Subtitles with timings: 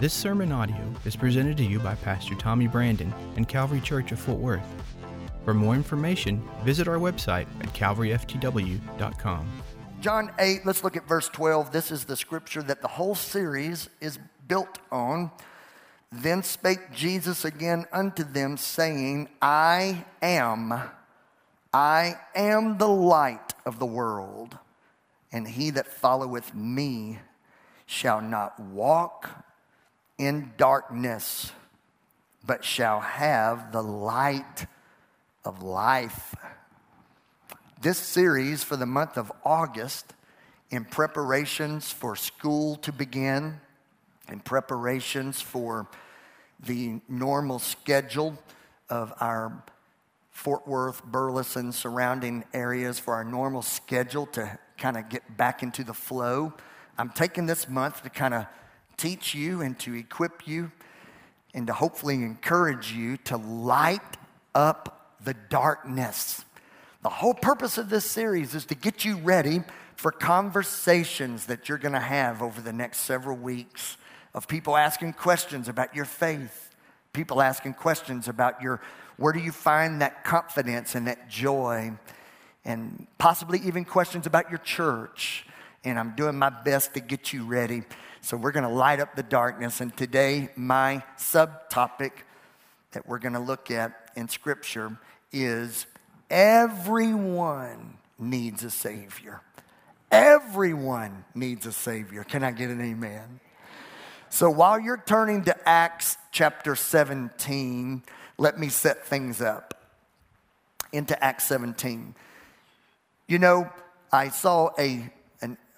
[0.00, 4.20] This sermon audio is presented to you by Pastor Tommy Brandon and Calvary Church of
[4.20, 4.62] Fort Worth.
[5.44, 9.48] For more information, visit our website at calvaryftw.com.
[10.00, 11.72] John 8, let's look at verse 12.
[11.72, 15.32] This is the scripture that the whole series is built on.
[16.12, 20.80] Then spake Jesus again unto them, saying, I am,
[21.74, 24.58] I am the light of the world,
[25.32, 27.18] and he that followeth me
[27.84, 29.44] shall not walk
[30.18, 31.52] in darkness,
[32.44, 34.66] but shall have the light
[35.44, 36.34] of life.
[37.80, 40.14] This series for the month of August,
[40.70, 43.60] in preparations for school to begin,
[44.30, 45.88] in preparations for
[46.60, 48.36] the normal schedule
[48.90, 49.62] of our
[50.30, 55.82] Fort Worth, Burleson, surrounding areas for our normal schedule to kind of get back into
[55.82, 56.52] the flow.
[56.96, 58.46] I'm taking this month to kind of
[58.98, 60.70] teach you and to equip you
[61.54, 64.18] and to hopefully encourage you to light
[64.54, 66.44] up the darkness.
[67.02, 69.62] The whole purpose of this series is to get you ready
[69.96, 73.96] for conversations that you're going to have over the next several weeks
[74.34, 76.74] of people asking questions about your faith,
[77.12, 78.80] people asking questions about your
[79.16, 81.90] where do you find that confidence and that joy,
[82.64, 85.44] and possibly even questions about your church.
[85.82, 87.82] And I'm doing my best to get you ready
[88.20, 89.80] so we're going to light up the darkness.
[89.80, 92.12] And today, my subtopic
[92.92, 94.98] that we're going to look at in Scripture
[95.32, 95.86] is
[96.30, 99.40] everyone needs a Savior.
[100.10, 102.24] Everyone needs a Savior.
[102.24, 103.40] Can I get an amen?
[104.30, 108.02] So while you're turning to Acts chapter 17,
[108.36, 109.74] let me set things up
[110.92, 112.14] into Acts 17.
[113.26, 113.70] You know,
[114.12, 115.10] I saw a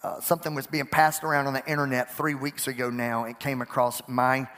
[0.02, 3.24] uh, something was being passed around on the internet three weeks ago now.
[3.24, 4.48] It came across my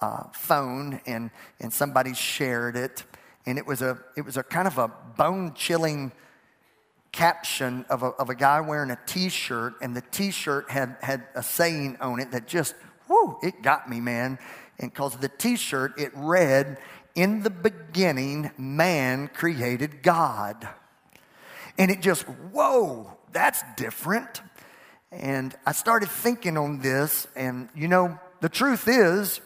[0.00, 3.04] uh, phone and, and somebody shared it.
[3.46, 6.12] And it was a, it was a kind of a bone chilling
[7.10, 9.74] caption of a, of a guy wearing a t shirt.
[9.80, 12.74] And the t shirt had, had a saying on it that just,
[13.08, 14.38] whoo, it got me, man.
[14.78, 16.78] And because the t shirt, it read,
[17.16, 20.68] In the beginning, man created God.
[21.76, 24.42] And it just, whoa, that's different.
[25.10, 29.40] And I started thinking on this, and you know, the truth is,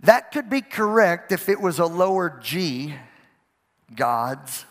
[0.00, 2.94] that could be correct if it was a lower G,
[3.94, 4.64] God's,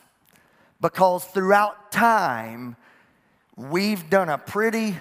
[0.81, 2.75] because throughout time,
[3.55, 4.97] we've done a pretty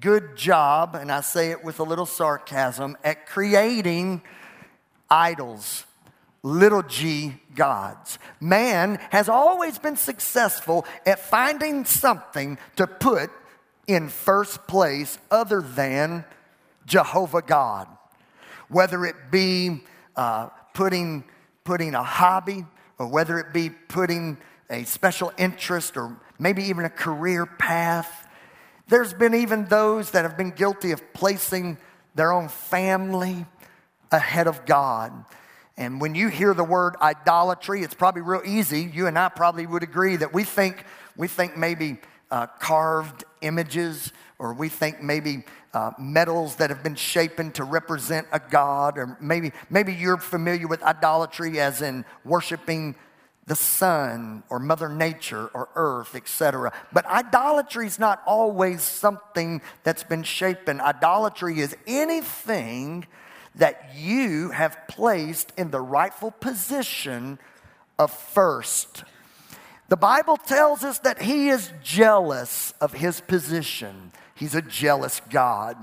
[0.00, 4.22] good job, and I say it with a little sarcasm, at creating
[5.10, 5.84] idols,
[6.42, 8.18] little g gods.
[8.40, 13.30] Man has always been successful at finding something to put
[13.88, 16.24] in first place other than
[16.86, 17.88] Jehovah God.
[18.68, 19.80] Whether it be
[20.14, 21.24] uh, putting,
[21.64, 22.64] putting a hobby,
[22.98, 24.36] or whether it be putting
[24.70, 28.28] a special interest, or maybe even a career path.
[28.88, 31.78] There's been even those that have been guilty of placing
[32.14, 33.46] their own family
[34.10, 35.12] ahead of God.
[35.76, 38.82] And when you hear the word idolatry, it's probably real easy.
[38.82, 40.84] You and I probably would agree that we think,
[41.16, 41.98] we think maybe
[42.30, 45.44] uh, carved images, or we think maybe
[45.74, 50.66] uh, metals that have been shapen to represent a god, or maybe, maybe you're familiar
[50.66, 52.94] with idolatry as in worshiping
[53.48, 60.04] the sun or mother nature or earth etc but idolatry is not always something that's
[60.04, 63.06] been shapen idolatry is anything
[63.54, 67.38] that you have placed in the rightful position
[67.98, 69.02] of first
[69.88, 74.12] the Bible tells us that he is jealous of his position.
[74.34, 75.76] He's a jealous God.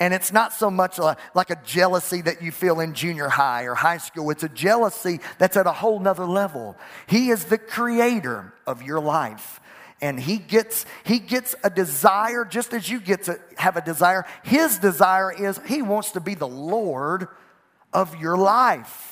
[0.00, 3.74] And it's not so much like a jealousy that you feel in junior high or
[3.74, 4.30] high school.
[4.30, 6.76] It's a jealousy that's at a whole nother level.
[7.06, 9.60] He is the creator of your life.
[10.02, 14.24] And he gets, he gets a desire just as you get to have a desire.
[14.42, 17.28] His desire is he wants to be the Lord
[17.92, 19.09] of your life.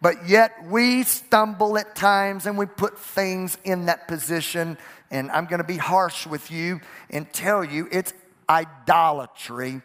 [0.00, 4.76] But yet we stumble at times and we put things in that position.
[5.10, 6.80] And I'm going to be harsh with you
[7.10, 8.12] and tell you it's
[8.48, 9.80] idolatry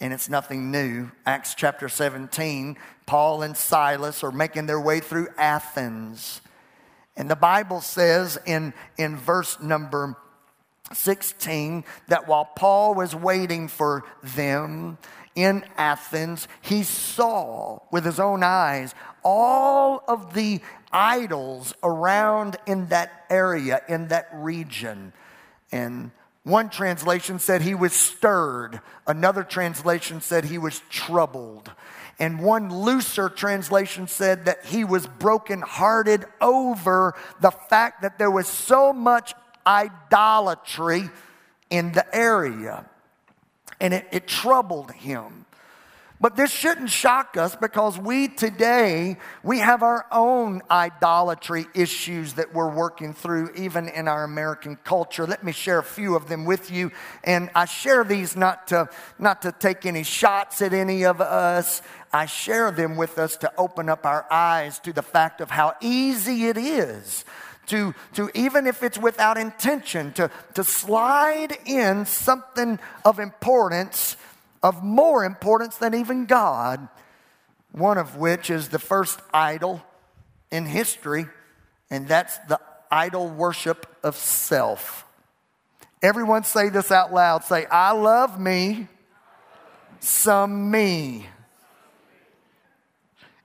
[0.00, 1.10] and it's nothing new.
[1.24, 2.76] Acts chapter 17,
[3.06, 6.40] Paul and Silas are making their way through Athens.
[7.16, 10.16] And the Bible says in, in verse number
[10.92, 14.98] 16 that while Paul was waiting for them
[15.34, 18.94] in Athens, he saw with his own eyes
[19.24, 20.60] all of the
[20.92, 25.12] idols around in that area, in that region.
[25.72, 26.12] And
[26.44, 28.80] One translation said he was stirred.
[29.06, 31.72] Another translation said he was troubled.
[32.18, 38.46] And one looser translation said that he was brokenhearted over the fact that there was
[38.46, 39.34] so much
[39.66, 41.08] idolatry
[41.70, 42.84] in the area.
[43.84, 45.44] And it, it troubled him.
[46.24, 52.54] But this shouldn't shock us because we today, we have our own idolatry issues that
[52.54, 55.26] we're working through, even in our American culture.
[55.26, 56.92] Let me share a few of them with you.
[57.24, 58.88] And I share these not to,
[59.18, 61.82] not to take any shots at any of us.
[62.10, 65.74] I share them with us to open up our eyes to the fact of how
[65.82, 67.26] easy it is
[67.66, 74.16] to, to even if it's without intention, to, to slide in something of importance
[74.64, 76.88] of more importance than even God,
[77.72, 79.82] one of which is the first idol
[80.50, 81.26] in history,
[81.90, 82.58] and that's the
[82.90, 85.04] idol worship of self.
[86.00, 87.44] Everyone say this out loud.
[87.44, 88.88] Say, I love me,
[90.00, 91.26] some me.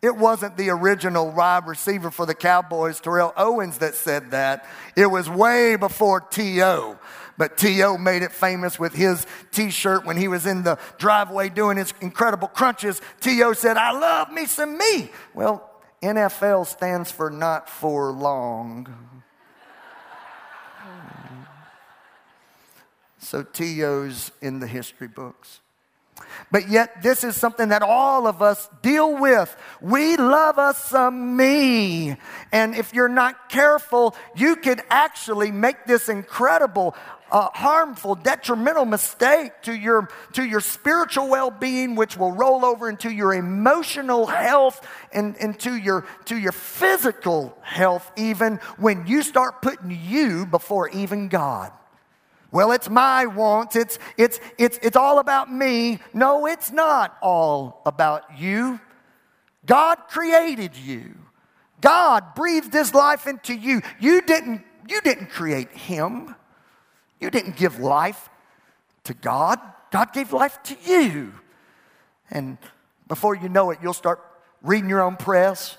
[0.02, 4.66] It wasn't the original wide receiver for the Cowboys, Terrell Owens, that said that.
[4.96, 6.98] It was way before T.O.
[7.38, 7.98] But T.O.
[7.98, 11.94] made it famous with his t shirt when he was in the driveway doing his
[12.02, 13.02] incredible crunches.
[13.22, 13.54] T.O.
[13.54, 15.10] said, I love me some me.
[15.34, 15.70] Well,
[16.02, 19.24] NFL stands for not for long.
[23.20, 25.60] So T.O.'s in the history books.
[26.52, 29.56] But yet, this is something that all of us deal with.
[29.82, 32.16] We love us some me.
[32.52, 36.96] And if you're not careful, you could actually make this incredible,
[37.32, 42.90] uh, harmful, detrimental mistake to your, to your spiritual well being, which will roll over
[42.90, 49.62] into your emotional health and into your, to your physical health, even when you start
[49.62, 51.72] putting you before even God.
[52.52, 53.76] Well, it's my wants.
[53.76, 56.00] It's, it's, it's, it's all about me.
[56.14, 58.80] No, it's not all about you.
[59.66, 61.16] God created you.
[61.82, 63.82] God breathed his life into you.
[64.00, 66.36] You didn't, you didn't create him.
[67.20, 68.30] You didn't give life
[69.06, 69.60] to God.
[69.92, 71.34] God gave life to you.
[72.32, 72.58] And
[73.08, 74.22] before you know it, you'll start
[74.62, 75.78] reading your own press,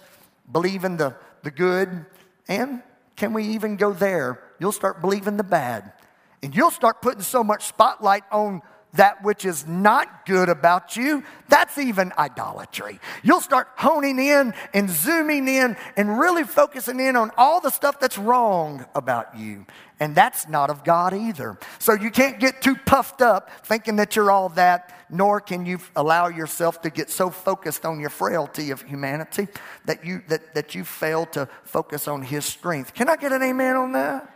[0.51, 2.07] believing the, the good,
[2.49, 2.83] and
[3.17, 4.41] can we even go there?
[4.59, 5.93] You'll start believing the bad.
[6.43, 8.63] And you'll start putting so much spotlight on
[8.95, 12.99] that which is not good about you, that's even idolatry.
[13.23, 18.01] You'll start honing in and zooming in and really focusing in on all the stuff
[18.01, 19.67] that's wrong about you.
[20.01, 21.59] And that's not of God either.
[21.79, 25.79] So you can't get too puffed up thinking that you're all that, nor can you
[25.95, 29.47] allow yourself to get so focused on your frailty of humanity
[29.85, 32.95] that you, that, that you fail to focus on His strength.
[32.95, 34.35] Can I get an amen on that?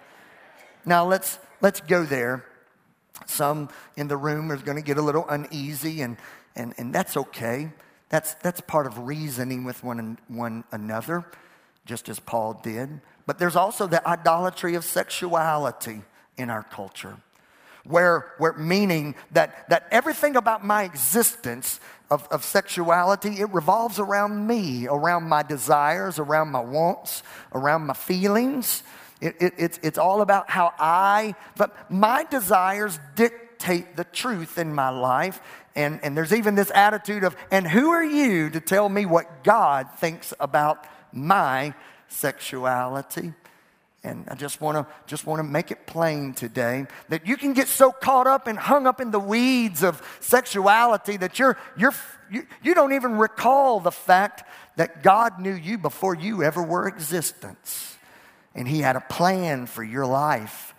[0.84, 2.44] Now let's let's go there.
[3.25, 6.19] Some in the room are going to get a little uneasy, and,
[6.55, 7.70] and, and that's okay.
[8.11, 11.25] That's, that's part of reasoning with one, one another,
[11.87, 13.00] just as Paul did.
[13.25, 16.02] But there's also the idolatry of sexuality
[16.37, 17.16] in our culture,
[17.84, 21.81] where, where meaning that, that everything about my existence
[22.11, 27.22] of, of sexuality, it revolves around me, around my desires, around my wants,
[27.55, 28.82] around my feelings.
[29.20, 34.75] It, it, it's, it's all about how I, but my desires dictate the truth in
[34.75, 35.40] my life.
[35.76, 39.44] And, and there's even this attitude of, and who are you to tell me what
[39.44, 41.75] God thinks about my
[42.09, 43.33] sexuality?
[44.02, 47.54] And I just want to just want to make it plain today that you can
[47.54, 51.94] get so caught up and hung up in the weeds of sexuality that you're you're
[52.30, 54.44] you, you don't even recall the fact
[54.76, 57.93] that God knew you before you ever were existence
[58.54, 60.75] and He had a plan for your life.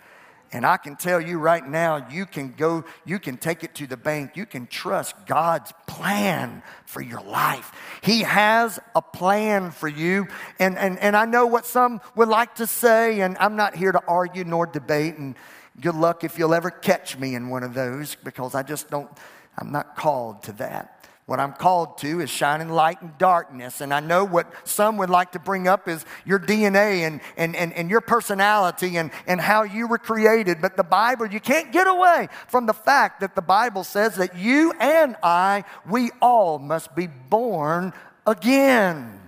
[0.52, 3.86] And I can tell you right now, you can go, you can take it to
[3.86, 4.36] the bank.
[4.36, 7.72] You can trust God's plan for your life.
[8.02, 10.28] He has a plan for you.
[10.58, 13.92] And, and, and I know what some would like to say, and I'm not here
[13.92, 15.16] to argue nor debate.
[15.16, 15.34] And
[15.80, 19.10] good luck if you'll ever catch me in one of those because I just don't,
[19.58, 21.06] I'm not called to that.
[21.26, 23.80] What I'm called to is shining light in darkness.
[23.80, 27.56] And I know what some would like to bring up is your DNA and, and,
[27.56, 30.62] and, and your personality and, and how you were created.
[30.62, 34.36] But the Bible, you can't get away from the fact that the Bible says that
[34.36, 37.92] you and I, we all must be born
[38.24, 39.20] again.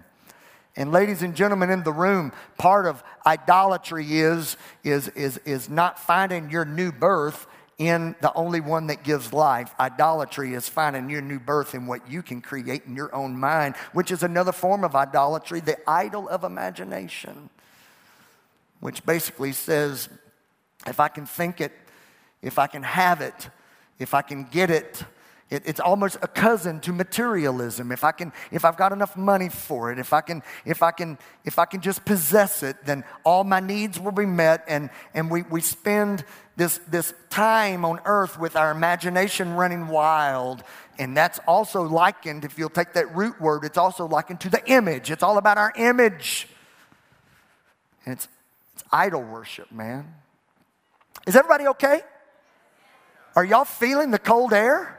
[0.76, 5.98] And ladies and gentlemen in the room, part of idolatry is, is, is, is not
[5.98, 7.48] finding your new birth
[7.78, 9.72] in the only one that gives life.
[9.78, 13.76] Idolatry is finding your new birth in what you can create in your own mind,
[13.92, 17.50] which is another form of idolatry, the idol of imagination,
[18.80, 20.08] which basically says,
[20.86, 21.72] if I can think it,
[22.42, 23.48] if I can have it,
[23.98, 25.04] if I can get it,
[25.50, 27.90] it, it's almost a cousin to materialism.
[27.90, 30.90] If I can, if I've got enough money for it, if I can, if I
[30.90, 34.64] can, if I can just possess it, then all my needs will be met.
[34.68, 36.24] And, and we, we spend
[36.56, 40.62] this, this time on earth with our imagination running wild.
[40.98, 44.62] And that's also likened, if you'll take that root word, it's also likened to the
[44.70, 45.10] image.
[45.10, 46.46] It's all about our image.
[48.04, 48.28] And it's,
[48.74, 50.14] it's idol worship, man.
[51.26, 52.02] Is everybody okay?
[53.34, 54.97] Are y'all feeling the cold air?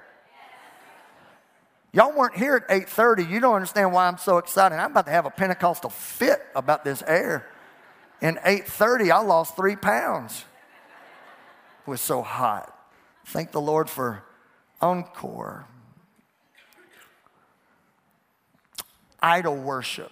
[1.91, 3.23] Y'all weren't here at 8:30.
[3.23, 4.75] You don't understand why I'm so excited.
[4.75, 7.47] I'm about to have a Pentecostal fit about this air.
[8.21, 10.45] In 8:30, I lost three pounds.
[11.85, 12.75] It was so hot.
[13.25, 14.23] Thank the Lord for
[14.81, 15.65] encore.
[19.21, 20.11] Idol worship.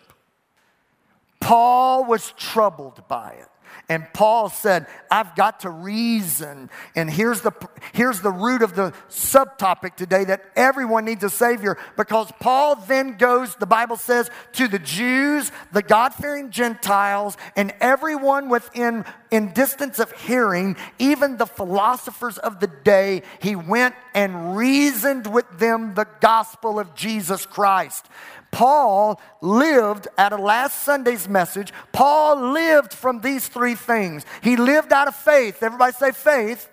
[1.40, 3.50] Paul was troubled by it.
[3.90, 6.70] And Paul said, I've got to reason.
[6.94, 7.54] And here's the,
[7.94, 13.16] here's the root of the subtopic today that everyone needs a Savior because Paul then
[13.16, 19.54] goes, the Bible says, to the Jews, the God fearing Gentiles, and everyone within in
[19.54, 23.24] distance of hearing, even the philosophers of the day.
[23.42, 28.06] He went and reasoned with them the gospel of Jesus Christ.
[28.52, 31.72] Paul lived out of last Sunday's message.
[31.92, 34.26] Paul lived from these three things.
[34.42, 35.62] He lived out of faith.
[35.62, 36.70] Everybody say faith.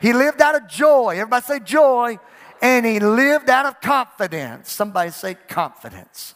[0.00, 1.12] He lived out of joy.
[1.12, 2.18] Everybody say joy.
[2.60, 4.70] And he lived out of confidence.
[4.70, 6.34] Somebody say confidence.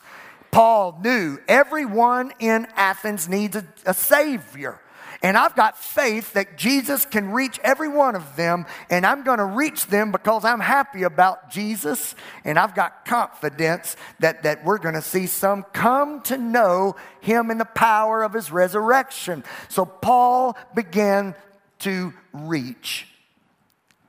[0.50, 4.80] Paul knew everyone in Athens needs a, a Savior.
[5.22, 9.38] And I've got faith that Jesus can reach every one of them, and I'm going
[9.38, 14.78] to reach them because I'm happy about Jesus, and I've got confidence that, that we're
[14.78, 19.42] going to see some come to know him in the power of his resurrection.
[19.68, 21.34] So Paul began
[21.80, 23.08] to reach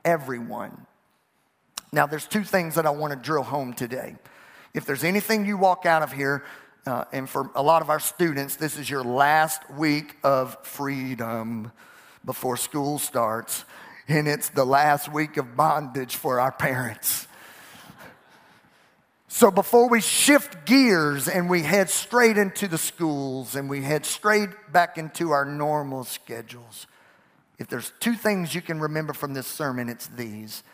[0.04, 0.86] everyone.
[1.92, 4.14] Now, there's two things that I want to drill home today.
[4.74, 6.44] If there's anything you walk out of here
[6.86, 11.72] uh, and for a lot of our students, this is your last week of freedom
[12.24, 13.64] before school starts.
[14.08, 17.28] And it's the last week of bondage for our parents.
[19.28, 24.04] So before we shift gears and we head straight into the schools and we head
[24.04, 26.88] straight back into our normal schedules,
[27.58, 30.64] if there's two things you can remember from this sermon, it's these.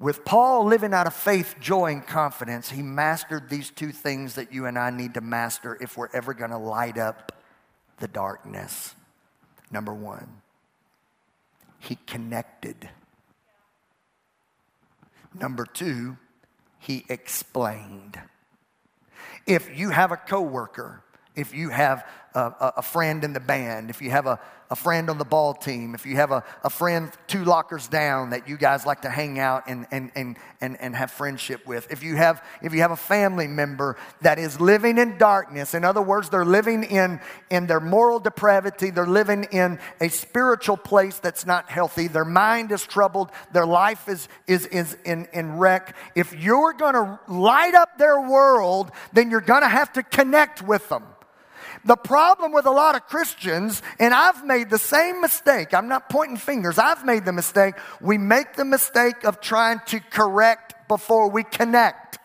[0.00, 4.52] With Paul living out of faith, joy, and confidence, he mastered these two things that
[4.52, 7.32] you and I need to master if we're ever going to light up
[7.98, 8.94] the darkness.
[9.72, 10.40] Number one,
[11.80, 12.88] he connected.
[15.34, 16.16] Number two,
[16.78, 18.20] he explained.
[19.46, 21.02] If you have a coworker,
[21.34, 24.38] if you have a, a, friend in the band, if you have a,
[24.70, 28.30] a friend on the ball team, if you have a, a friend two lockers down
[28.30, 31.90] that you guys like to hang out and, and, and, and, and have friendship with,
[31.90, 35.84] if you have, if you have a family member that is living in darkness, in
[35.84, 37.20] other words, they're living in,
[37.50, 42.70] in their moral depravity, they're living in a spiritual place that's not healthy, their mind
[42.72, 47.74] is troubled, their life is, is, is in, in wreck, if you're going to light
[47.74, 51.04] up their world, then you're going to have to connect with them.
[51.84, 56.08] The problem with a lot of Christians, and I've made the same mistake, I'm not
[56.08, 57.74] pointing fingers, I've made the mistake.
[58.00, 62.18] We make the mistake of trying to correct before we connect.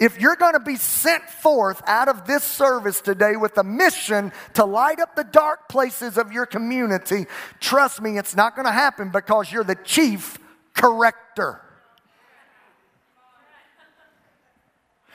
[0.00, 4.32] If you're going to be sent forth out of this service today with a mission
[4.54, 7.26] to light up the dark places of your community,
[7.58, 10.38] trust me, it's not going to happen because you're the chief
[10.74, 11.60] corrector.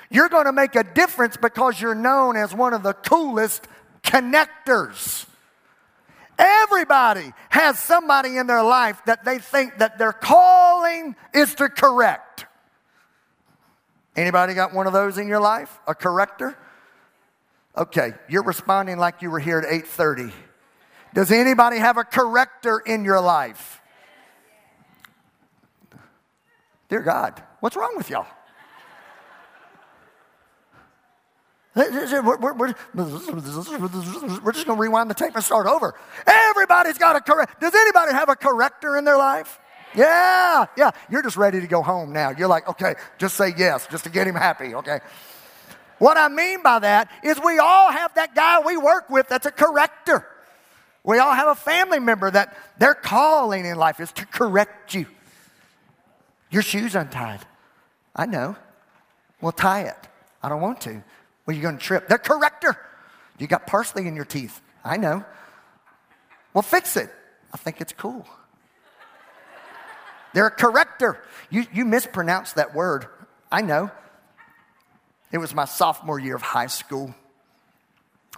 [0.10, 3.68] You're going to make a difference because you're known as one of the coolest
[4.04, 5.26] connectors.
[6.38, 12.46] Everybody has somebody in their life that they think that their calling is to correct.
[14.16, 15.80] Anybody got one of those in your life?
[15.88, 16.58] A corrector?
[17.76, 20.32] Okay, you're responding like you were here at 8:30.
[21.14, 23.82] Does anybody have a corrector in your life?
[26.90, 28.28] Dear God, what's wrong with y'all?
[31.76, 31.86] We're,
[34.52, 35.96] just going to rewind the tape and start over.
[36.28, 37.60] Everybody's got a correct.
[37.60, 39.60] Does anybody have a corrector in their life?
[39.96, 40.92] Yeah, yeah.
[41.10, 42.30] You're just ready to go home now.
[42.30, 45.00] You're like, okay, just say yes, just to get him happy, okay?
[45.98, 49.46] What I mean by that is we all have that guy we work with that's
[49.46, 50.28] a corrector.
[51.04, 55.06] We all have a family member that their calling in life is to correct you.
[56.50, 57.42] Your shoe's untied.
[58.16, 58.56] I know.
[59.42, 59.98] Well, tie it.
[60.42, 61.04] I don't want to.
[61.46, 62.08] Well, you're going to trip.
[62.08, 62.78] The corrector.
[63.38, 64.62] You got parsley in your teeth.
[64.84, 65.26] I know.
[66.54, 67.10] Well, fix it.
[67.54, 68.26] I think it's cool.
[70.34, 71.24] They're a corrector.
[71.50, 73.08] You, you mispronounced that word.
[73.52, 73.92] I know.
[75.32, 77.14] It was my sophomore year of high school.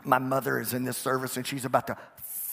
[0.04, 1.98] My mother is in this service and she's about to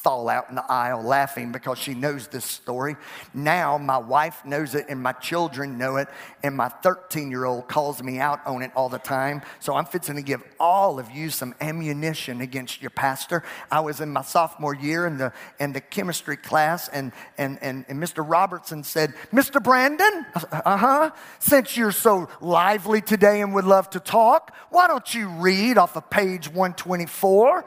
[0.02, 2.97] fall out in the aisle laughing because she knows this story.
[3.32, 6.09] Now my wife knows it and my children know it,
[6.42, 9.42] and my 13 year old calls me out on it all the time.
[9.61, 13.44] So I'm fixing to give all of you some ammunition against your pastor.
[13.71, 17.85] I was in my sophomore year in the in the chemistry class, and and and,
[17.88, 18.28] and Mr.
[18.28, 19.62] Robertson said, Mr.
[19.62, 25.28] Brandon, uh-huh, since you're so lively today and would love to talk, why don't you
[25.28, 27.64] read off of page 124?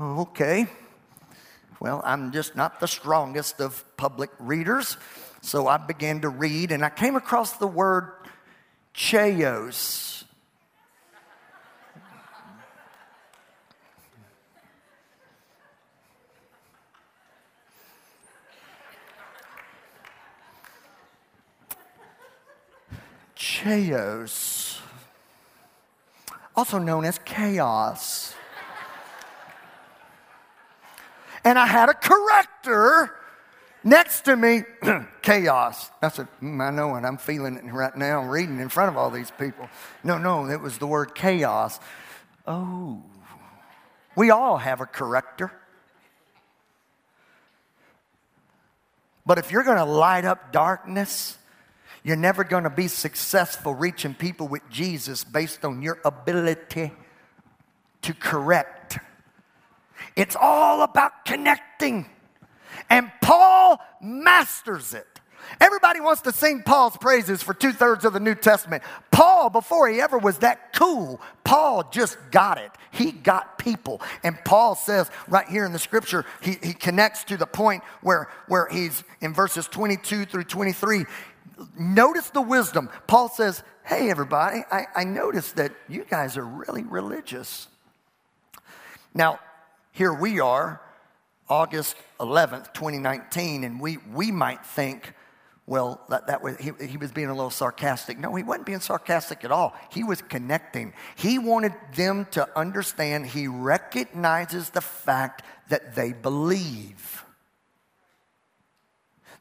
[0.00, 0.66] Okay.
[1.82, 4.96] Well, I'm just not the strongest of public readers.
[5.40, 8.12] So I began to read and I came across the word
[8.94, 10.22] Cheos.
[23.34, 24.78] Cheos,
[26.54, 28.36] also known as chaos.
[31.44, 33.14] And I had a corrector
[33.84, 34.62] next to me.
[35.22, 35.90] Chaos.
[36.00, 37.04] That's a, mm, I know it.
[37.04, 38.20] I'm feeling it right now.
[38.20, 39.68] I'm reading in front of all these people.
[40.04, 41.78] No, no, it was the word chaos.
[42.46, 43.02] Oh,
[44.16, 45.52] we all have a corrector.
[49.24, 51.38] But if you're going to light up darkness,
[52.02, 56.92] you're never going to be successful reaching people with Jesus based on your ability
[58.02, 58.81] to correct
[60.16, 62.06] it's all about connecting.
[62.90, 65.06] And Paul masters it.
[65.60, 68.82] Everybody wants to sing Paul's praises for two thirds of the New Testament.
[69.10, 72.70] Paul, before he ever was that cool, Paul just got it.
[72.90, 74.00] He got people.
[74.22, 78.28] And Paul says right here in the scripture, he, he connects to the point where,
[78.48, 81.04] where he's in verses 22 through 23.
[81.78, 82.88] Notice the wisdom.
[83.06, 87.66] Paul says, Hey, everybody, I, I noticed that you guys are really religious.
[89.12, 89.40] Now,
[89.92, 90.80] here we are,
[91.48, 95.12] August 11th, 2019, and we, we might think,
[95.66, 98.18] well, that, that was, he, he was being a little sarcastic.
[98.18, 99.74] No, he wasn't being sarcastic at all.
[99.90, 100.94] He was connecting.
[101.14, 107.24] He wanted them to understand he recognizes the fact that they believe.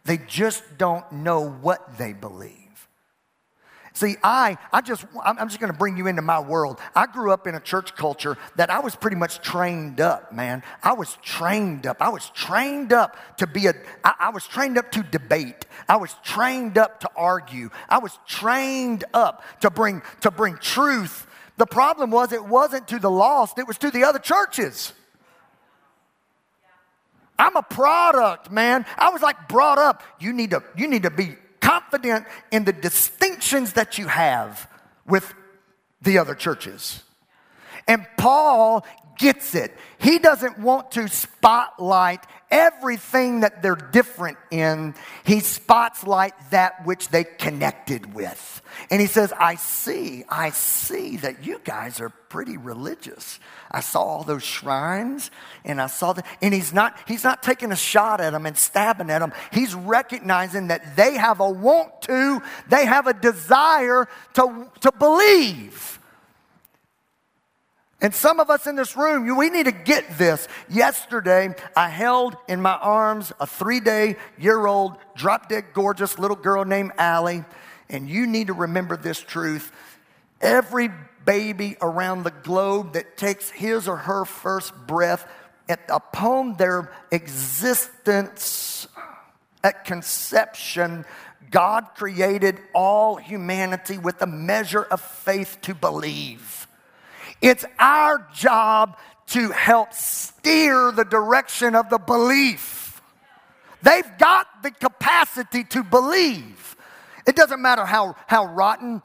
[0.03, 2.57] They just don't know what they believe.
[3.93, 6.79] See, I, I just, I'm just going to bring you into my world.
[6.95, 10.63] I grew up in a church culture that I was pretty much trained up, man.
[10.81, 12.01] I was trained up.
[12.01, 13.73] I was trained up to be a,
[14.03, 15.65] I, I was trained up to debate.
[15.89, 17.69] I was trained up to argue.
[17.89, 21.27] I was trained up to bring, to bring truth.
[21.57, 24.93] The problem was it wasn't to the lost, it was to the other churches.
[27.37, 28.85] I'm a product, man.
[28.97, 30.03] I was like brought up.
[30.19, 31.35] You need to, you need to be
[31.91, 34.69] confident in the distinctions that you have
[35.05, 35.33] with
[36.01, 37.03] the other churches.
[37.87, 38.85] And Paul
[39.17, 39.75] gets it.
[39.99, 44.93] He doesn't want to spotlight everything that they're different in.
[45.23, 48.61] He spots spotlight that which they connected with.
[48.89, 53.39] And he says, I see, I see that you guys are pretty religious.
[53.69, 55.29] I saw all those shrines
[55.63, 56.25] and I saw that.
[56.41, 59.33] And he's not, he's not taking a shot at them and stabbing at them.
[59.51, 65.99] He's recognizing that they have a want to, they have a desire to, to believe.
[68.01, 70.47] And some of us in this room, we need to get this.
[70.67, 76.35] Yesterday, I held in my arms a three day year old, drop dead gorgeous little
[76.35, 77.45] girl named Allie.
[77.89, 79.71] And you need to remember this truth.
[80.39, 80.89] Every
[81.25, 85.27] baby around the globe that takes his or her first breath,
[85.69, 88.87] at, upon their existence
[89.63, 91.05] at conception,
[91.51, 96.60] God created all humanity with a measure of faith to believe.
[97.41, 103.01] It's our job to help steer the direction of the belief.
[103.81, 106.75] They've got the capacity to believe.
[107.25, 109.01] It doesn't matter how, how rotten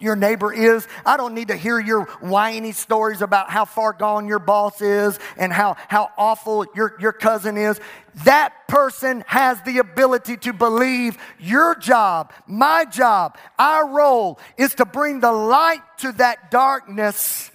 [0.00, 0.86] your neighbor is.
[1.06, 5.18] I don't need to hear your whiny stories about how far gone your boss is
[5.36, 7.80] and how, how awful your, your cousin is.
[8.24, 14.84] That person has the ability to believe your job, my job, our role is to
[14.84, 17.51] bring the light to that darkness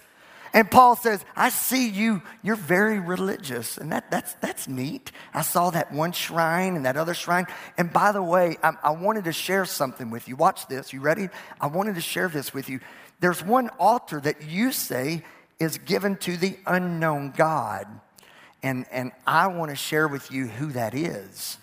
[0.52, 3.76] and Paul says, I see you, you're very religious.
[3.76, 5.12] And that, that's, that's neat.
[5.34, 7.46] I saw that one shrine and that other shrine.
[7.76, 10.36] And by the way, I, I wanted to share something with you.
[10.36, 10.92] Watch this.
[10.92, 11.28] You ready?
[11.60, 12.80] I wanted to share this with you.
[13.20, 15.24] There's one altar that you say
[15.58, 17.86] is given to the unknown God.
[18.62, 21.58] And, and I want to share with you who that is.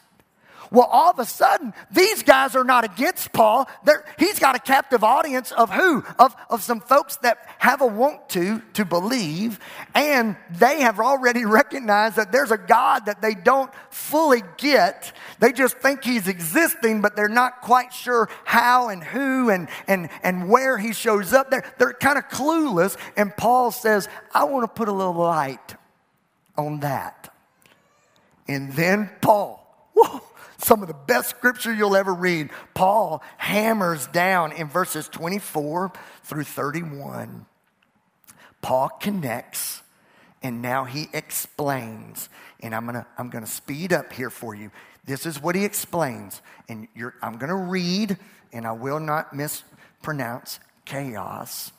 [0.72, 3.68] Well, all of a sudden, these guys are not against Paul.
[3.84, 6.04] They're, he's got a captive audience of who?
[6.20, 9.60] Of, of some folks that have a want to, to believe,
[9.94, 15.14] and they have already recognized that there's a God that they don't fully get.
[15.40, 20.10] They just think he's existing, but they're not quite sure how and who and, and,
[20.24, 21.52] and where he shows up.
[21.52, 22.98] They're, they're kind of clueless.
[23.18, 25.76] And Paul says, I want to put a little light
[26.58, 27.34] on that.
[28.48, 29.62] And then Paul,
[29.94, 30.22] whoa,
[30.66, 32.50] some of the best scripture you'll ever read.
[32.74, 35.92] Paul hammers down in verses 24
[36.24, 37.46] through 31.
[38.64, 39.84] Paul connects
[40.42, 42.30] and now he explains.
[42.62, 44.72] And I'm gonna, I'm gonna speed up here for you.
[45.06, 46.42] This is what he explains.
[46.68, 46.88] And
[47.22, 48.18] I'm gonna read,
[48.52, 51.72] and I will not mispronounce chaos.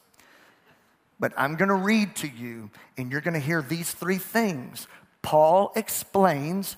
[1.19, 4.87] But I'm gonna read to you, and you're gonna hear these three things.
[5.23, 6.77] Paul explains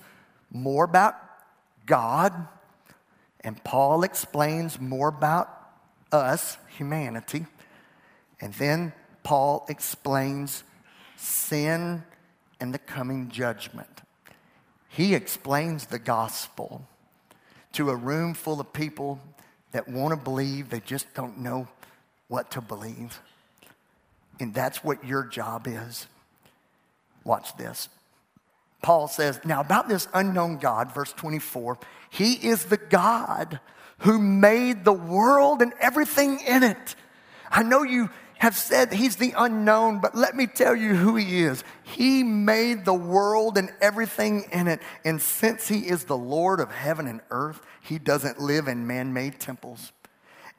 [0.51, 1.28] more about
[1.89, 2.47] God,
[3.41, 5.49] and Paul explains more about
[6.11, 7.47] us, humanity,
[8.39, 10.63] and then Paul explains
[11.17, 12.03] sin
[12.59, 14.01] and the coming judgment.
[14.87, 16.87] He explains the gospel
[17.73, 19.19] to a room full of people
[19.71, 21.67] that want to believe, they just don't know
[22.27, 23.19] what to believe.
[24.39, 26.05] And that's what your job is.
[27.23, 27.89] Watch this.
[28.81, 31.77] Paul says, Now, about this unknown God, verse 24,
[32.09, 33.59] He is the God
[33.99, 36.95] who made the world and everything in it.
[37.49, 41.43] I know you have said He's the unknown, but let me tell you who He
[41.43, 41.63] is.
[41.83, 44.81] He made the world and everything in it.
[45.03, 49.13] And since He is the Lord of heaven and earth, He doesn't live in man
[49.13, 49.91] made temples.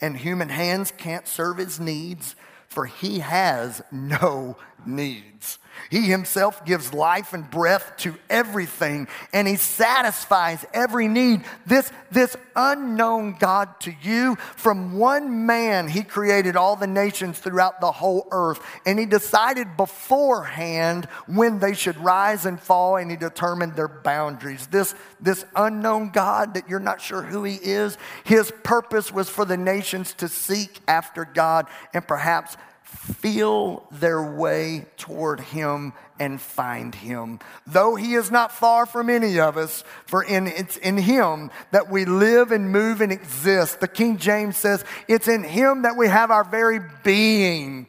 [0.00, 2.37] And human hands can't serve His needs,
[2.70, 4.56] for He has no
[4.87, 5.59] needs.
[5.88, 11.44] He himself gives life and breath to everything, and he satisfies every need.
[11.66, 17.80] This, this unknown God to you, from one man, he created all the nations throughout
[17.80, 23.16] the whole earth, and he decided beforehand when they should rise and fall, and he
[23.16, 24.66] determined their boundaries.
[24.66, 29.44] This, this unknown God that you're not sure who he is, his purpose was for
[29.44, 32.56] the nations to seek after God and perhaps
[32.90, 37.38] feel their way toward him and find him.
[37.66, 41.90] Though he is not far from any of us, for in, it's in him that
[41.90, 43.81] we live and move and exist.
[43.81, 47.87] The King James says, it's in him that we have our very being.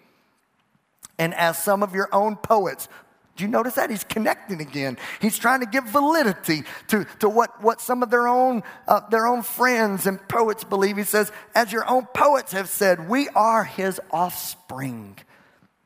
[1.18, 2.88] And as some of your own poets
[3.36, 3.90] do you notice that?
[3.90, 4.98] He's connecting again.
[5.22, 9.26] He's trying to give validity to, to what, what some of their own, uh, their
[9.26, 10.98] own friends and poets believe.
[10.98, 15.18] He says, as your own poets have said, we are his offspring.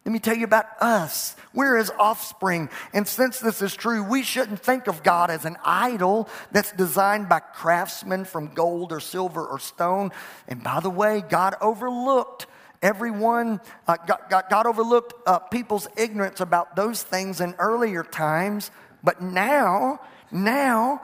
[0.06, 1.36] Let me tell you about us.
[1.52, 2.70] We're his offspring.
[2.94, 7.28] And since this is true, we shouldn't think of God as an idol that's designed
[7.28, 10.12] by craftsmen from gold or silver or stone.
[10.48, 12.46] And by the way, God overlooked
[12.86, 13.98] Everyone, uh,
[14.30, 18.70] God, overlooked uh, people's ignorance about those things in earlier times,
[19.04, 20.00] but now,
[20.32, 21.02] now,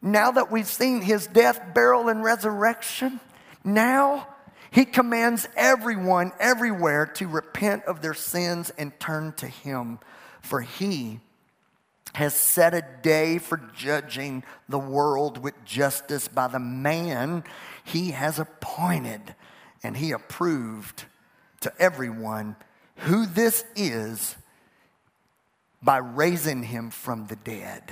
[0.00, 3.18] now that we've seen his death, burial, and resurrection,
[3.64, 4.28] now
[4.70, 9.98] he commands everyone everywhere to repent of their sins and turn to him,
[10.42, 11.18] for he
[12.14, 17.42] has set a day for judging the world with justice by the man
[17.82, 19.34] he has appointed
[19.82, 21.04] and he approved
[21.60, 22.56] to everyone
[22.96, 24.36] who this is
[25.82, 27.82] by raising him from the dead.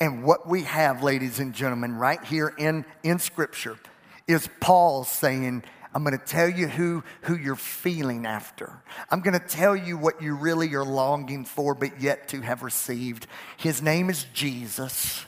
[0.00, 3.78] And what we have, ladies and gentlemen, right here in, in Scripture
[4.26, 5.62] is Paul saying,
[5.94, 8.82] I'm going to tell you who, who you're feeling after.
[9.10, 12.64] I'm going to tell you what you really are longing for, but yet to have
[12.64, 13.28] received.
[13.56, 15.24] His name is Jesus.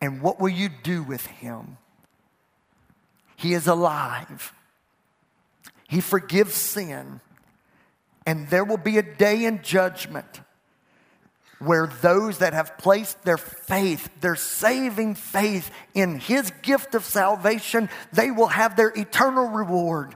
[0.00, 1.76] And what will you do with him?
[3.42, 4.54] He is alive.
[5.88, 7.20] He forgives sin.
[8.24, 10.40] And there will be a day in judgment
[11.58, 17.88] where those that have placed their faith, their saving faith in His gift of salvation,
[18.12, 20.14] they will have their eternal reward.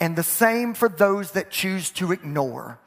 [0.00, 2.78] And the same for those that choose to ignore.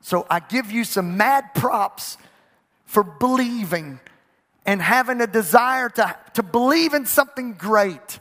[0.00, 2.18] So I give you some mad props
[2.84, 4.00] for believing
[4.66, 8.18] and having a desire to, to believe in something great.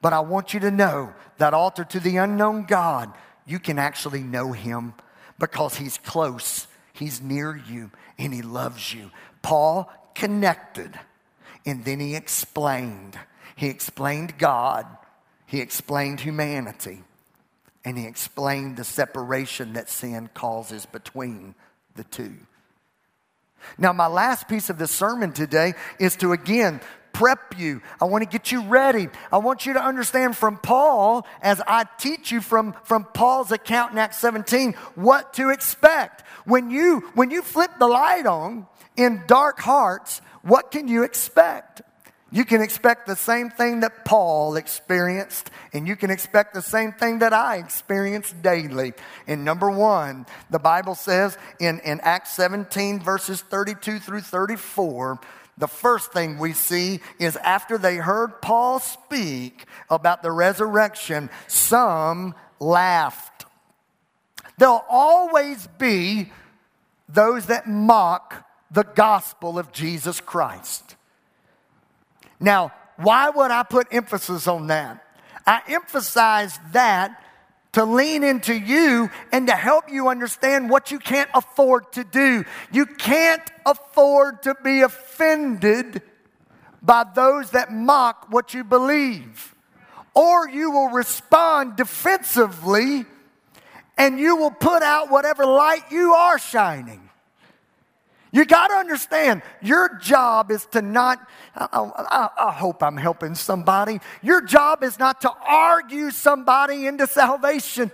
[0.00, 3.12] But I want you to know that altar to the unknown God,
[3.46, 4.94] you can actually know him
[5.38, 9.10] because he's close, he's near you, and he loves you.
[9.42, 10.98] Paul connected
[11.66, 13.18] and then he explained.
[13.56, 14.86] He explained God,
[15.46, 17.02] he explained humanity,
[17.84, 21.54] and he explained the separation that sin causes between
[21.94, 22.34] the two.
[23.78, 26.80] Now, my last piece of this sermon today is to again
[27.14, 27.80] prep you.
[28.00, 29.08] I want to get you ready.
[29.32, 33.92] I want you to understand from Paul, as I teach you from, from Paul's account
[33.92, 36.24] in Acts 17, what to expect.
[36.44, 41.80] When you, when you flip the light on in dark hearts, what can you expect?
[42.34, 46.90] You can expect the same thing that Paul experienced, and you can expect the same
[46.90, 48.92] thing that I experience daily.
[49.28, 55.20] And number one, the Bible says in, in Acts 17, verses 32 through 34,
[55.58, 62.34] the first thing we see is after they heard Paul speak about the resurrection, some
[62.58, 63.46] laughed.
[64.58, 66.32] There'll always be
[67.08, 70.96] those that mock the gospel of Jesus Christ.
[72.44, 75.02] Now, why would I put emphasis on that?
[75.46, 77.18] I emphasize that
[77.72, 82.44] to lean into you and to help you understand what you can't afford to do.
[82.70, 86.02] You can't afford to be offended
[86.82, 89.54] by those that mock what you believe,
[90.14, 93.06] or you will respond defensively
[93.96, 97.03] and you will put out whatever light you are shining.
[98.34, 103.36] You got to understand, your job is to not, I, I, I, hope I'm helping
[103.36, 104.00] somebody.
[104.22, 107.92] Your job is not to argue somebody into salvation.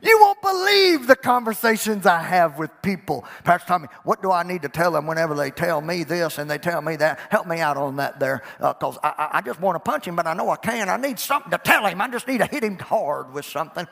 [0.00, 3.24] You won't believe the conversations I have with people.
[3.42, 6.48] Pastor Tommy, what do I need to tell them whenever they tell me this and
[6.48, 7.18] they tell me that?
[7.30, 10.14] Help me out on that there, because uh, I, I just want to punch him,
[10.14, 10.88] but I know I can't.
[10.88, 12.00] I need something to tell him.
[12.00, 13.88] I just need to hit him hard with something.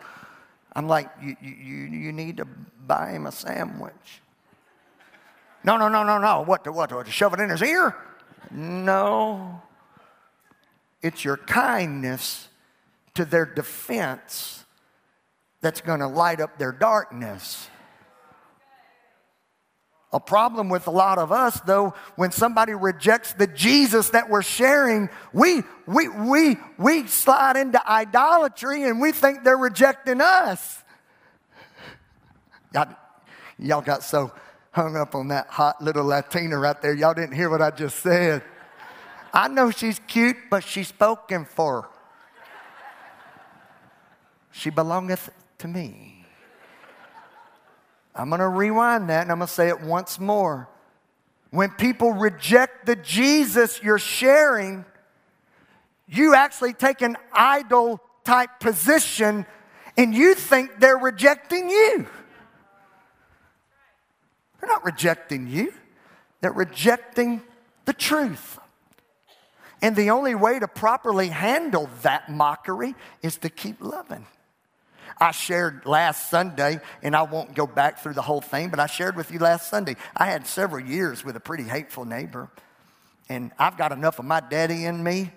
[0.75, 2.47] I'm like, you, you, you need to
[2.87, 4.23] buy him a sandwich.
[5.65, 6.43] No, no, no, no, no.
[6.43, 7.95] What, to, what, to, to shove it in his ear?
[8.51, 9.63] No.
[11.03, 12.49] It's your kindness
[13.15, 14.65] to their defense
[15.61, 17.69] that's going to light up their darkness.
[20.13, 24.43] A problem with a lot of us, though, when somebody rejects the Jesus that we're
[24.43, 30.83] sharing, we, we, we, we slide into idolatry and we think they're rejecting us.
[32.75, 32.89] Y'all,
[33.59, 34.31] y'all got so
[34.71, 36.93] hung up on that hot little Latina right there.
[36.93, 38.43] Y'all didn't hear what I just said.
[39.33, 41.89] I know she's cute, but she's spoken for.
[44.51, 46.12] She belongeth to me.
[48.15, 50.69] I'm going to rewind that and I'm going to say it once more.
[51.51, 54.85] When people reject the Jesus you're sharing,
[56.09, 59.47] you actually take an idol type position
[59.97, 62.07] and you think they're rejecting you.
[64.61, 65.73] They're not rejecting you,
[66.41, 67.43] they're rejecting
[67.85, 68.59] the truth.
[69.81, 74.27] And the only way to properly handle that mockery is to keep loving.
[75.19, 78.87] I shared last Sunday, and I won't go back through the whole thing, but I
[78.87, 79.97] shared with you last Sunday.
[80.17, 82.51] I had several years with a pretty hateful neighbor,
[83.29, 85.31] and I've got enough of my daddy in me.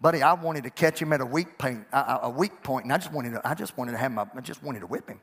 [0.00, 2.96] Buddy, I wanted to catch him at a weak point, a weak point, and I
[2.96, 5.20] just wanted to, I just wanted to have my, I just wanted to whip him.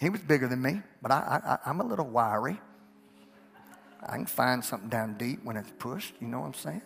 [0.00, 2.58] He was bigger than me, but I, I, I'm a little wiry.
[4.02, 6.82] I can find something down deep when it's pushed, you know what I'm saying?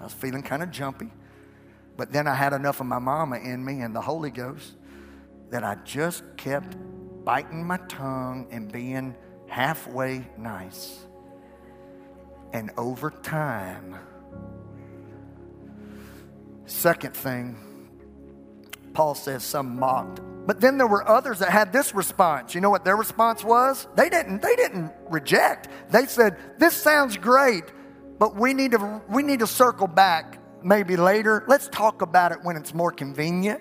[0.00, 1.10] I was feeling kind of jumpy.
[1.96, 4.74] But then I had enough of my mama in me and the Holy Ghost
[5.50, 6.76] that I just kept
[7.24, 9.14] biting my tongue and being
[9.46, 11.06] halfway nice.
[12.52, 13.96] And over time,
[16.66, 17.56] second thing,
[18.92, 20.20] Paul says some mocked.
[20.46, 22.54] But then there were others that had this response.
[22.54, 23.88] You know what their response was?
[23.96, 25.68] They didn't, they didn't reject.
[25.90, 27.64] They said, This sounds great,
[28.18, 31.44] but we need to, we need to circle back maybe later.
[31.46, 33.60] Let's talk about it when it's more convenient.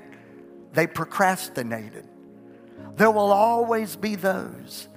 [0.71, 2.07] They procrastinated.
[2.95, 4.87] There will always be those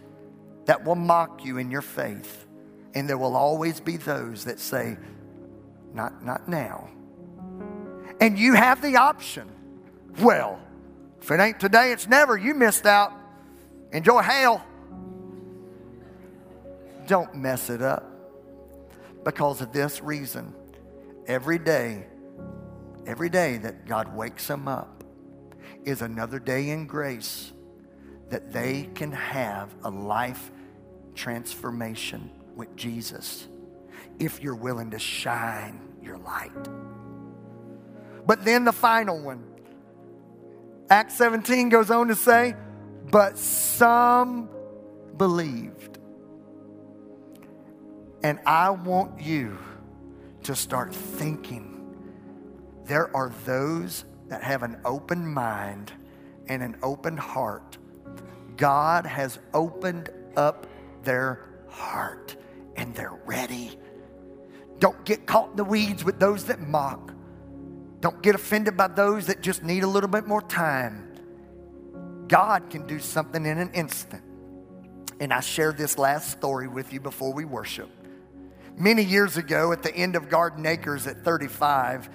[0.66, 2.47] that will mock you in your faith,
[2.95, 4.97] and there will always be those that say,
[5.92, 6.90] Not, not now.
[8.21, 9.51] And you have the option.
[10.21, 10.59] Well,
[11.21, 12.37] if it ain't today, it's never.
[12.37, 13.12] You missed out.
[13.92, 14.64] Enjoy hell.
[17.07, 18.11] Don't mess it up
[19.25, 20.55] because of this reason
[21.27, 22.07] every day,
[23.07, 25.05] every day that God wakes them up
[25.85, 27.53] is another day in grace
[28.31, 30.51] that they can have a life
[31.15, 33.47] transformation with Jesus
[34.19, 36.53] if you're willing to shine your light.
[38.27, 39.45] But then the final one,
[40.91, 42.55] Acts 17 goes on to say,
[43.11, 44.49] but some
[45.17, 45.99] believed.
[48.23, 49.57] And I want you
[50.46, 51.72] to start thinking.
[52.85, 55.92] There are those that have an open mind
[56.48, 57.78] and an open heart
[58.56, 60.66] God has opened up
[61.02, 62.37] their heart
[62.76, 63.78] and they're ready.
[64.78, 67.12] Don't get caught in the weeds with those that mock.
[68.00, 71.02] Don't get offended by those that just need a little bit more time.
[72.28, 74.22] God can do something in an instant.
[75.18, 77.88] And I shared this last story with you before we worship.
[78.79, 82.11] Many years ago, at the end of Garden Acres at 35,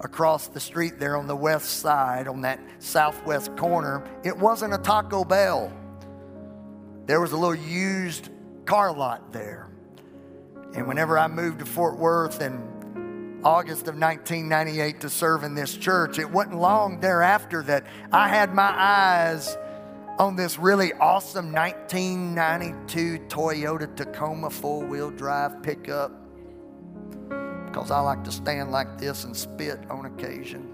[0.00, 4.78] across the street there on the west side, on that southwest corner, it wasn't a
[4.78, 5.72] Taco Bell.
[7.06, 8.28] There was a little used
[8.66, 9.70] car lot there.
[10.74, 15.74] And whenever I moved to Fort Worth in August of 1998 to serve in this
[15.74, 19.56] church, it wasn't long thereafter that I had my eyes
[20.22, 26.12] on this really awesome 1992 Toyota Tacoma four wheel drive pickup
[27.66, 30.68] because I like to stand like this and spit on occasion.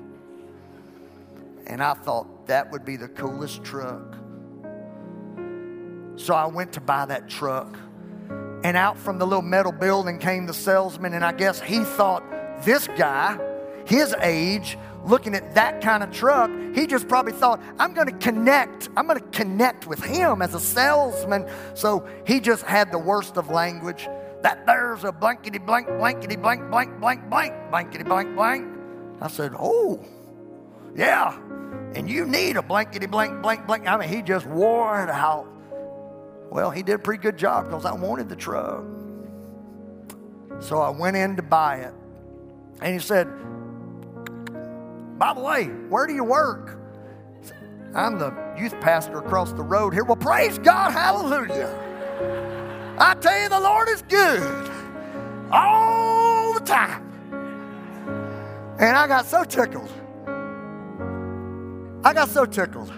[1.67, 4.17] And I thought that would be the coolest truck.
[6.17, 7.75] So I went to buy that truck.
[8.65, 12.23] And out from the little metal building came the salesman, and I guess he thought
[12.65, 13.39] this guy,
[13.89, 18.19] his age, looking at that kind of truck, he just probably thought, I'm going to
[18.19, 18.91] connect.
[18.97, 21.49] I'm going to connect with him as a salesman.
[21.73, 24.07] So he just had the worst of language.
[24.43, 28.69] That there's a blankety blank, blankety blank, blank, blank, blank, blankety blank, blank.
[29.23, 30.05] I said, Oh,
[30.95, 31.37] yeah.
[31.95, 33.87] And you need a blankety blank, blank, blank.
[33.89, 35.49] I mean, he just wore it out.
[36.51, 38.85] Well, he did a pretty good job because I wanted the truck.
[40.61, 41.95] So I went in to buy it.
[42.81, 43.29] And he said,
[45.19, 46.79] by the way, where do you work?
[47.95, 50.05] I'm the youth pastor across the road here.
[50.05, 51.75] Well, praise God, hallelujah.
[52.99, 54.71] I tell you, the Lord is good
[55.51, 57.05] all the time.
[58.79, 59.91] And I got so tickled.
[62.05, 62.93] I got so tickled.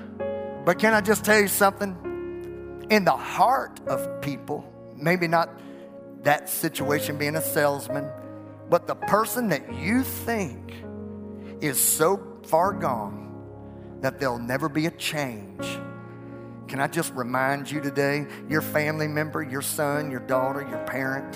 [0.64, 1.96] But can I just tell you something?
[2.90, 5.48] In the heart of people, maybe not
[6.22, 8.11] that situation being a salesman,
[8.68, 10.74] but the person that you think
[11.60, 15.66] is so far gone that there'll never be a change.
[16.68, 21.34] Can I just remind you today, your family member, your son, your daughter, your parent,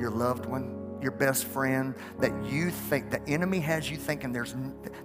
[0.00, 4.54] your loved one, your best friend, that you think the enemy has you thinking there's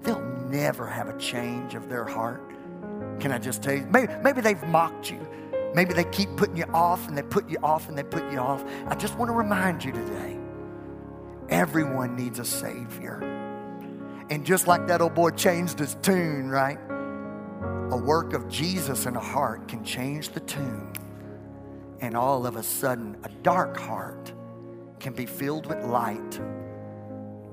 [0.03, 2.41] they'll never have a change of their heart.
[3.19, 3.87] Can I just tell you?
[3.91, 5.19] Maybe, maybe they've mocked you.
[5.73, 8.39] Maybe they keep putting you off and they put you off and they put you
[8.39, 8.63] off.
[8.87, 10.37] I just want to remind you today
[11.49, 13.38] everyone needs a Savior.
[14.29, 16.77] And just like that old boy changed his tune, right?
[17.91, 20.93] A work of Jesus in a heart can change the tune.
[22.01, 24.31] And all of a sudden, a dark heart
[24.99, 26.39] can be filled with light,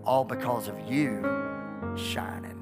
[0.05, 1.23] all because of you
[1.97, 2.56] shining.